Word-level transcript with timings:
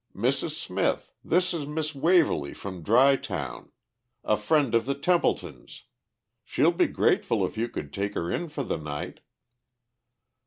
"Mrs. 0.15 0.55
Smith, 0.57 1.13
this 1.23 1.53
is 1.53 1.67
Miss 1.67 1.93
Waverly 1.93 2.55
from 2.55 2.81
Dry 2.81 3.15
Town. 3.15 3.71
A 4.23 4.35
friend 4.35 4.73
of 4.73 4.87
the 4.87 4.95
Templetons. 4.95 5.83
She'll 6.43 6.71
be 6.71 6.87
grateful 6.87 7.45
if 7.45 7.55
you 7.55 7.69
could 7.69 7.93
take 7.93 8.15
her 8.15 8.31
in 8.31 8.49
for 8.49 8.63
the 8.63 8.77
night." 8.77 9.19